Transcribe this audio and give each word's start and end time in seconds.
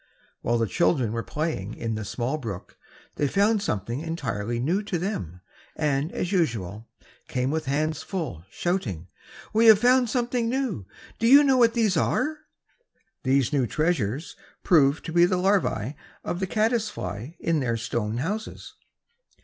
While 0.41 0.57
the 0.57 0.65
children 0.65 1.11
were 1.11 1.21
playing 1.21 1.75
in 1.75 1.95
a 1.95 2.03
small 2.03 2.39
brook, 2.39 2.75
they 3.17 3.27
found 3.27 3.61
something 3.61 3.99
entirely 3.99 4.59
new 4.59 4.81
to 4.81 4.97
them, 4.97 5.41
and 5.75 6.11
as 6.11 6.31
usual, 6.31 6.87
came 7.27 7.51
with 7.51 7.65
hands 7.67 8.01
full, 8.01 8.43
shouting, 8.49 9.09
"We 9.53 9.67
have 9.67 9.77
found 9.77 10.09
something 10.09 10.49
new! 10.49 10.87
Do 11.19 11.27
you 11.27 11.43
know 11.43 11.57
what 11.57 11.75
these 11.75 11.97
are?" 11.97 12.39
These 13.21 13.53
new 13.53 13.67
treasures 13.67 14.35
proved 14.63 15.05
to 15.05 15.13
be 15.13 15.25
the 15.27 15.37
larvae 15.37 15.95
of 16.23 16.39
the 16.39 16.47
caddis 16.47 16.89
fly 16.89 17.37
in 17.39 17.59
their 17.59 17.77
stone 17.77 18.17
houses. 18.17 18.73